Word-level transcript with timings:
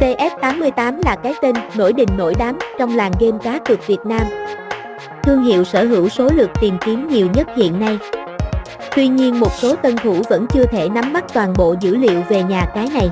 TF88 0.00 1.00
là 1.04 1.16
cái 1.22 1.34
tên 1.42 1.54
nổi 1.76 1.92
đình 1.92 2.08
nổi 2.16 2.34
đám 2.38 2.58
trong 2.78 2.96
làng 2.96 3.12
game 3.20 3.38
cá 3.42 3.58
cược 3.58 3.86
Việt 3.86 3.98
Nam. 4.04 4.22
Thương 5.22 5.44
hiệu 5.44 5.64
sở 5.64 5.84
hữu 5.84 6.08
số 6.08 6.28
lượt 6.34 6.50
tìm 6.60 6.78
kiếm 6.84 7.08
nhiều 7.08 7.28
nhất 7.34 7.46
hiện 7.56 7.80
nay. 7.80 7.98
Tuy 8.96 9.08
nhiên 9.08 9.40
một 9.40 9.52
số 9.52 9.76
tân 9.76 9.96
thủ 9.96 10.22
vẫn 10.28 10.46
chưa 10.46 10.64
thể 10.66 10.88
nắm 10.88 11.12
bắt 11.12 11.24
toàn 11.34 11.54
bộ 11.56 11.74
dữ 11.80 11.96
liệu 11.96 12.22
về 12.28 12.42
nhà 12.42 12.66
cái 12.74 12.88
này. 12.94 13.10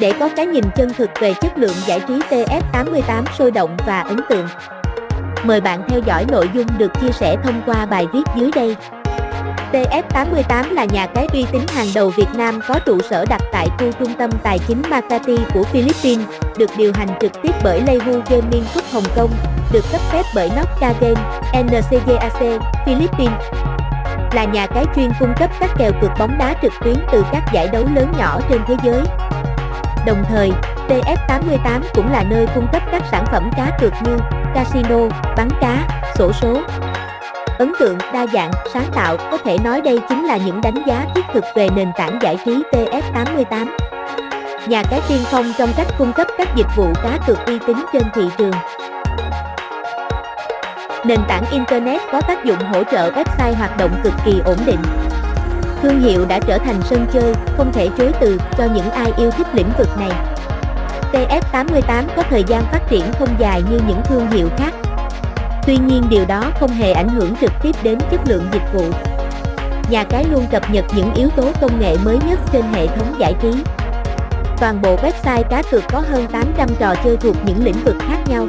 Để 0.00 0.12
có 0.20 0.28
cái 0.36 0.46
nhìn 0.46 0.64
chân 0.76 0.92
thực 0.96 1.10
về 1.20 1.34
chất 1.40 1.58
lượng 1.58 1.76
giải 1.86 2.00
trí 2.08 2.14
TF88 2.14 3.24
sôi 3.38 3.50
động 3.50 3.76
và 3.86 4.00
ấn 4.00 4.18
tượng. 4.28 4.46
Mời 5.44 5.60
bạn 5.60 5.82
theo 5.88 6.00
dõi 6.06 6.24
nội 6.28 6.50
dung 6.54 6.66
được 6.78 6.92
chia 7.00 7.12
sẻ 7.12 7.36
thông 7.44 7.62
qua 7.66 7.86
bài 7.86 8.06
viết 8.12 8.22
dưới 8.36 8.50
đây. 8.54 8.76
TF88 9.72 10.74
là 10.74 10.84
nhà 10.84 11.06
cái 11.06 11.26
uy 11.32 11.46
tín 11.52 11.62
hàng 11.74 11.86
đầu 11.94 12.10
Việt 12.16 12.28
Nam 12.34 12.60
có 12.68 12.78
trụ 12.78 12.98
sở 13.10 13.24
đặt 13.28 13.42
tại 13.52 13.68
khu 13.78 13.92
trung 13.98 14.14
tâm 14.18 14.30
tài 14.42 14.58
chính 14.58 14.82
Makati 14.90 15.36
của 15.54 15.62
Philippines, 15.62 16.26
được 16.58 16.70
điều 16.76 16.92
hành 16.94 17.08
trực 17.20 17.32
tiếp 17.42 17.50
bởi 17.64 17.80
Leihu 17.86 18.20
Gaming 18.30 18.64
Group 18.72 18.84
Hồng 18.92 19.04
Kông, 19.16 19.30
được 19.72 19.84
cấp 19.92 20.00
phép 20.12 20.22
bởi 20.34 20.50
Nocca 20.56 20.92
Game, 21.00 21.40
NCGAC, 21.62 22.60
Philippines. 22.86 23.42
Là 24.32 24.44
nhà 24.44 24.66
cái 24.66 24.84
chuyên 24.96 25.10
cung 25.20 25.34
cấp 25.38 25.50
các 25.60 25.70
kèo 25.78 25.92
cược 26.00 26.10
bóng 26.18 26.38
đá 26.38 26.54
trực 26.62 26.72
tuyến 26.84 26.96
từ 27.12 27.24
các 27.32 27.42
giải 27.52 27.68
đấu 27.68 27.84
lớn 27.94 28.12
nhỏ 28.18 28.40
trên 28.50 28.60
thế 28.66 28.76
giới. 28.84 29.02
Đồng 30.06 30.24
thời, 30.28 30.52
TF88 30.88 31.80
cũng 31.94 32.12
là 32.12 32.24
nơi 32.30 32.46
cung 32.54 32.66
cấp 32.72 32.82
các 32.92 33.02
sản 33.10 33.24
phẩm 33.32 33.50
cá 33.56 33.70
cược 33.80 33.92
như 34.04 34.16
casino, 34.54 34.98
bắn 35.36 35.48
cá, 35.60 36.02
sổ 36.14 36.32
số, 36.32 36.60
ấn 37.58 37.72
tượng, 37.78 37.98
đa 38.12 38.26
dạng, 38.26 38.50
sáng 38.72 38.86
tạo, 38.94 39.16
có 39.30 39.38
thể 39.44 39.58
nói 39.64 39.80
đây 39.80 40.00
chính 40.08 40.24
là 40.24 40.36
những 40.36 40.60
đánh 40.60 40.82
giá 40.86 41.06
thiết 41.14 41.24
thực 41.32 41.44
về 41.54 41.68
nền 41.76 41.92
tảng 41.96 42.18
giải 42.22 42.36
trí 42.44 42.62
PS88. 42.72 43.66
Nhà 44.66 44.82
cái 44.90 45.00
tiên 45.08 45.20
phong 45.24 45.52
trong 45.58 45.70
cách 45.76 45.86
cung 45.98 46.12
cấp 46.12 46.26
các 46.38 46.48
dịch 46.56 46.66
vụ 46.76 46.86
cá 47.02 47.18
cược 47.26 47.46
uy 47.46 47.58
tín 47.66 47.76
trên 47.92 48.02
thị 48.14 48.22
trường. 48.38 48.52
Nền 51.04 51.20
tảng 51.28 51.44
Internet 51.50 52.00
có 52.12 52.20
tác 52.20 52.44
dụng 52.44 52.58
hỗ 52.58 52.84
trợ 52.84 53.10
website 53.10 53.54
hoạt 53.54 53.76
động 53.76 54.00
cực 54.04 54.12
kỳ 54.24 54.40
ổn 54.44 54.58
định. 54.66 54.80
Thương 55.82 56.00
hiệu 56.00 56.26
đã 56.28 56.40
trở 56.46 56.58
thành 56.58 56.82
sân 56.82 57.06
chơi, 57.12 57.34
không 57.56 57.72
thể 57.72 57.88
chối 57.98 58.12
từ, 58.20 58.38
cho 58.58 58.64
những 58.74 58.90
ai 58.90 59.12
yêu 59.16 59.30
thích 59.30 59.46
lĩnh 59.52 59.70
vực 59.78 59.88
này. 59.98 60.10
PS88 61.12 62.04
có 62.16 62.22
thời 62.30 62.44
gian 62.44 62.62
phát 62.72 62.80
triển 62.88 63.04
không 63.18 63.28
dài 63.38 63.62
như 63.70 63.80
những 63.88 64.00
thương 64.04 64.30
hiệu 64.30 64.48
khác, 64.56 64.74
Tuy 65.68 65.76
nhiên 65.76 66.02
điều 66.08 66.24
đó 66.24 66.50
không 66.60 66.70
hề 66.70 66.92
ảnh 66.92 67.08
hưởng 67.08 67.36
trực 67.40 67.52
tiếp 67.62 67.76
đến 67.82 67.98
chất 68.10 68.20
lượng 68.28 68.48
dịch 68.52 68.62
vụ. 68.72 68.84
Nhà 69.90 70.04
cái 70.04 70.24
luôn 70.32 70.46
cập 70.50 70.70
nhật 70.70 70.84
những 70.96 71.14
yếu 71.14 71.28
tố 71.36 71.50
công 71.60 71.80
nghệ 71.80 71.96
mới 72.04 72.18
nhất 72.28 72.38
trên 72.52 72.62
hệ 72.72 72.86
thống 72.86 73.14
giải 73.18 73.34
trí. 73.42 73.52
Toàn 74.60 74.82
bộ 74.82 74.96
website 74.96 75.42
cá 75.50 75.62
cược 75.70 75.82
có 75.92 76.02
hơn 76.10 76.26
800 76.32 76.68
trò 76.78 76.94
chơi 77.04 77.16
thuộc 77.16 77.36
những 77.46 77.64
lĩnh 77.64 77.84
vực 77.84 77.96
khác 77.98 78.18
nhau. 78.26 78.46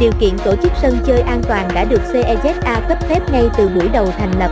Điều 0.00 0.12
kiện 0.20 0.38
tổ 0.44 0.56
chức 0.56 0.72
sân 0.82 0.98
chơi 1.06 1.20
an 1.20 1.42
toàn 1.48 1.68
đã 1.74 1.84
được 1.84 2.00
CEZA 2.12 2.88
cấp 2.88 2.98
phép 3.08 3.20
ngay 3.32 3.48
từ 3.56 3.68
buổi 3.68 3.88
đầu 3.88 4.08
thành 4.18 4.32
lập. 4.38 4.50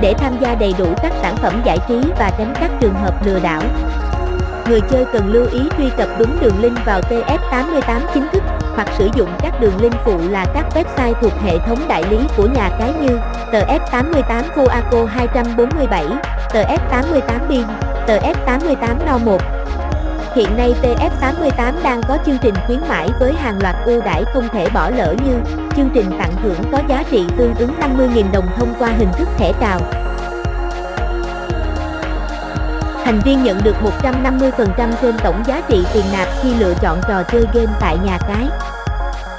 Để 0.00 0.14
tham 0.18 0.36
gia 0.40 0.54
đầy 0.54 0.74
đủ 0.78 0.86
các 1.02 1.12
sản 1.22 1.36
phẩm 1.36 1.62
giải 1.64 1.78
trí 1.88 2.00
và 2.18 2.30
tránh 2.38 2.54
các 2.60 2.70
trường 2.80 2.94
hợp 2.94 3.26
lừa 3.26 3.38
đảo, 3.38 3.62
người 4.68 4.80
chơi 4.90 5.04
cần 5.12 5.32
lưu 5.32 5.46
ý 5.52 5.60
truy 5.78 5.90
cập 5.96 6.08
đúng 6.18 6.38
đường 6.40 6.60
link 6.60 6.84
vào 6.84 7.00
TF88 7.00 8.00
chính 8.14 8.26
thức 8.32 8.42
hoặc 8.76 8.88
sử 8.98 9.08
dụng 9.14 9.28
các 9.42 9.60
đường 9.60 9.80
link 9.80 9.94
phụ 10.04 10.18
là 10.30 10.46
các 10.54 10.66
website 10.74 11.14
thuộc 11.20 11.32
hệ 11.44 11.58
thống 11.58 11.78
đại 11.88 12.04
lý 12.10 12.18
của 12.36 12.46
nhà 12.54 12.70
cái 12.78 12.92
như 13.00 13.18
tờ 13.52 13.60
F88 13.60 14.42
Fuaco 14.54 15.06
247, 15.06 16.04
tờ 16.52 16.62
F88 16.62 17.48
Bin, 17.48 17.62
tờ 18.06 18.18
F88 18.18 19.06
No 19.06 19.18
1. 19.18 19.42
Hiện 20.34 20.56
nay 20.56 20.74
TF88 20.82 21.72
đang 21.82 22.02
có 22.08 22.18
chương 22.26 22.38
trình 22.42 22.54
khuyến 22.66 22.80
mãi 22.88 23.08
với 23.20 23.32
hàng 23.32 23.58
loạt 23.62 23.76
ưu 23.84 24.00
đãi 24.00 24.24
không 24.32 24.48
thể 24.52 24.68
bỏ 24.74 24.90
lỡ 24.90 25.14
như 25.26 25.32
chương 25.76 25.90
trình 25.94 26.10
tặng 26.18 26.32
thưởng 26.42 26.58
có 26.72 26.78
giá 26.88 27.04
trị 27.10 27.24
tương 27.36 27.54
ứng 27.54 27.70
50.000 27.80 28.32
đồng 28.32 28.46
thông 28.56 28.74
qua 28.78 28.88
hình 28.98 29.12
thức 29.18 29.28
thẻ 29.38 29.52
cào. 29.60 29.80
Thành 33.04 33.20
viên 33.24 33.44
nhận 33.44 33.62
được 33.62 33.76
150% 34.02 34.50
trên 35.02 35.16
tổng 35.24 35.42
giá 35.46 35.62
trị 35.68 35.84
tiền 35.94 36.04
nạp 36.12 36.28
khi 36.42 36.54
lựa 36.54 36.74
chọn 36.74 37.00
trò 37.08 37.22
chơi 37.22 37.44
game 37.54 37.72
tại 37.80 37.96
nhà 38.04 38.18
cái. 38.28 38.65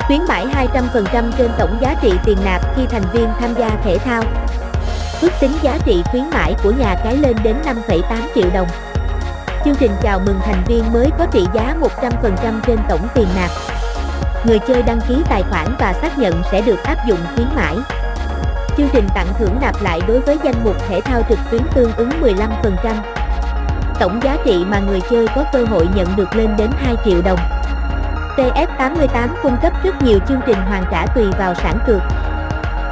Khuyến 0.07 0.19
mãi 0.27 0.47
200% 0.73 1.31
trên 1.37 1.51
tổng 1.57 1.77
giá 1.81 1.95
trị 2.01 2.13
tiền 2.25 2.37
nạp 2.45 2.61
khi 2.75 2.81
thành 2.89 3.03
viên 3.13 3.29
tham 3.39 3.53
gia 3.57 3.69
thể 3.83 3.97
thao. 3.97 4.23
Ước 5.21 5.31
tính 5.39 5.51
giá 5.61 5.77
trị 5.85 6.03
khuyến 6.11 6.29
mãi 6.29 6.55
của 6.63 6.71
nhà 6.71 6.95
cái 7.03 7.17
lên 7.17 7.35
đến 7.43 7.55
5,8 7.65 8.01
triệu 8.35 8.49
đồng. 8.53 8.67
Chương 9.65 9.75
trình 9.75 9.91
chào 10.01 10.19
mừng 10.19 10.39
thành 10.45 10.63
viên 10.67 10.93
mới 10.93 11.09
có 11.17 11.25
trị 11.31 11.45
giá 11.53 11.75
100% 12.01 12.59
trên 12.67 12.79
tổng 12.89 13.07
tiền 13.13 13.27
nạp. 13.35 13.49
Người 14.45 14.59
chơi 14.67 14.83
đăng 14.83 14.99
ký 15.07 15.15
tài 15.29 15.43
khoản 15.49 15.67
và 15.79 15.93
xác 15.93 16.17
nhận 16.17 16.41
sẽ 16.51 16.61
được 16.61 16.83
áp 16.83 16.97
dụng 17.07 17.19
khuyến 17.35 17.47
mãi. 17.55 17.75
Chương 18.77 18.89
trình 18.93 19.07
tặng 19.15 19.27
thưởng 19.39 19.57
nạp 19.61 19.81
lại 19.81 20.01
đối 20.07 20.19
với 20.19 20.37
danh 20.43 20.63
mục 20.63 20.75
thể 20.87 21.01
thao 21.01 21.21
trực 21.29 21.39
tuyến 21.51 21.61
tương 21.75 21.91
ứng 21.97 22.09
15%. 22.21 22.95
Tổng 23.99 24.19
giá 24.23 24.37
trị 24.45 24.65
mà 24.67 24.79
người 24.79 25.01
chơi 25.09 25.27
có 25.35 25.43
cơ 25.53 25.65
hội 25.65 25.87
nhận 25.95 26.15
được 26.15 26.35
lên 26.35 26.57
đến 26.57 26.69
2 26.77 26.95
triệu 27.05 27.21
đồng. 27.21 27.56
TF88 28.37 29.27
cung 29.43 29.57
cấp 29.61 29.73
rất 29.83 30.01
nhiều 30.01 30.19
chương 30.27 30.41
trình 30.45 30.57
hoàn 30.69 30.83
trả 30.91 31.05
tùy 31.05 31.25
vào 31.37 31.55
sản 31.55 31.79
cược. 31.87 32.01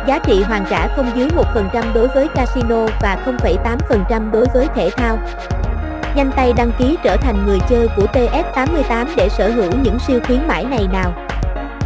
Giá 0.08 0.20
trị 0.20 0.44
hoàn 0.44 0.66
trả 0.70 0.88
không 0.88 1.12
dưới 1.16 1.30
1% 1.54 1.94
đối 1.94 2.08
với 2.08 2.28
casino 2.28 2.86
và 3.02 3.18
0,8% 3.26 4.32
đối 4.32 4.46
với 4.54 4.68
thể 4.76 4.90
thao. 4.98 5.18
Nhanh 6.16 6.32
tay 6.32 6.54
đăng 6.54 6.72
ký 6.80 6.98
trở 7.04 7.18
thành 7.18 7.46
người 7.46 7.60
chơi 7.70 7.88
của 7.96 8.06
TF88 8.14 9.06
để 9.16 9.30
sở 9.30 9.50
hữu 9.50 9.72
những 9.84 10.00
siêu 10.00 10.20
khuyến 10.28 10.48
mãi 10.48 10.66
này 10.66 10.88
nào. 10.94 11.25